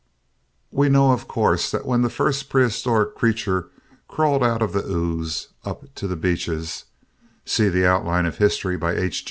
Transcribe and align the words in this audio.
We 0.71 0.89
know 0.89 1.11
of 1.11 1.27
course 1.27 1.69
that 1.69 1.85
when 1.85 2.01
the 2.01 2.09
first 2.09 2.49
prehistoric 2.49 3.13
creature 3.13 3.67
crawled 4.07 4.43
out 4.43 4.63
of 4.63 4.73
the 4.73 4.83
ooze 4.83 5.49
up 5.63 5.93
to 5.93 6.07
the 6.07 6.15
beaches 6.15 6.85
(see 7.45 7.69
"The 7.69 7.85
Outline 7.85 8.25
of 8.25 8.37
History" 8.37 8.77
by 8.77 8.95
H. 8.95 9.19